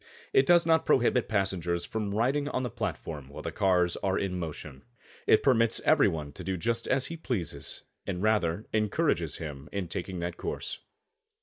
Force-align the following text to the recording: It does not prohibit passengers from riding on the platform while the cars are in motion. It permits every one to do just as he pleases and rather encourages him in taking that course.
It 0.33 0.47
does 0.47 0.65
not 0.65 0.83
prohibit 0.87 1.27
passengers 1.29 1.85
from 1.85 2.15
riding 2.15 2.47
on 2.49 2.63
the 2.63 2.71
platform 2.71 3.29
while 3.29 3.43
the 3.43 3.51
cars 3.51 3.95
are 3.97 4.17
in 4.17 4.39
motion. 4.39 4.81
It 5.27 5.43
permits 5.43 5.79
every 5.85 6.07
one 6.07 6.31
to 6.31 6.43
do 6.43 6.57
just 6.57 6.87
as 6.87 7.05
he 7.05 7.15
pleases 7.17 7.83
and 8.07 8.23
rather 8.23 8.65
encourages 8.73 9.37
him 9.37 9.69
in 9.71 9.87
taking 9.89 10.17
that 10.21 10.37
course. 10.37 10.79